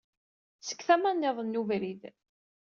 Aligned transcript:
Seg 0.67 0.79
tama-nniḍen 0.87 1.47
n 1.55 1.59
ubrid. 1.61 2.01